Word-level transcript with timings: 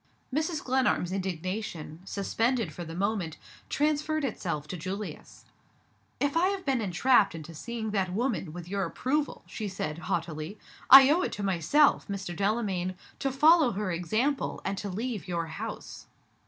Mrs. 0.33 0.63
Glenarm's 0.63 1.11
indignation 1.11 2.01
suspended 2.05 2.73
for 2.73 2.83
the 2.83 2.95
moment 2.95 3.37
transferred 3.69 4.25
itself 4.25 4.67
to 4.69 4.75
Julius. 4.75 5.45
"If 6.19 6.35
I 6.35 6.47
have 6.47 6.65
been 6.65 6.81
entrapped 6.81 7.35
into 7.35 7.53
seeing 7.53 7.91
that 7.91 8.11
woman, 8.11 8.51
with 8.51 8.67
your 8.67 8.83
approval," 8.83 9.43
she 9.45 9.67
said, 9.67 9.99
haughtily, 9.99 10.57
"I 10.89 11.11
owe 11.11 11.21
it 11.21 11.31
to 11.33 11.43
myself, 11.43 12.07
Mr. 12.07 12.35
Delamayn, 12.35 12.95
to 13.19 13.31
follow 13.31 13.73
her 13.73 13.91
example, 13.91 14.59
and 14.65 14.75
to 14.79 14.89
leave 14.89 15.27
your 15.27 15.45
house." 15.45 16.07